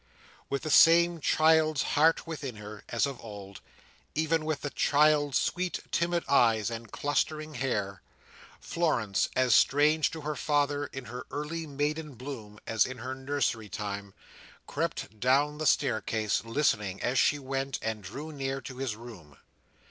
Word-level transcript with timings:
With 0.49 0.63
the 0.63 0.71
same 0.71 1.19
child's 1.21 1.83
heart 1.93 2.25
within 2.25 2.55
her, 2.55 2.83
as 2.89 3.05
of 3.05 3.21
old: 3.23 3.61
even 4.15 4.45
with 4.45 4.61
the 4.61 4.71
child's 4.71 5.37
sweet 5.37 5.79
timid 5.91 6.23
eyes 6.27 6.71
and 6.71 6.91
clustering 6.91 7.53
hair: 7.53 8.01
Florence, 8.59 9.29
as 9.35 9.53
strange 9.53 10.09
to 10.09 10.21
her 10.21 10.35
father 10.35 10.87
in 10.87 11.05
her 11.05 11.27
early 11.29 11.67
maiden 11.67 12.15
bloom, 12.15 12.57
as 12.65 12.87
in 12.87 12.97
her 12.97 13.13
nursery 13.13 13.69
time, 13.69 14.15
crept 14.65 15.19
down 15.19 15.59
the 15.59 15.67
staircase 15.67 16.43
listening 16.43 16.99
as 17.03 17.19
she 17.19 17.37
went, 17.37 17.77
and 17.83 18.03
drew 18.03 18.31
near 18.31 18.59
to 18.59 18.77
his 18.77 18.95
room. 18.95 19.37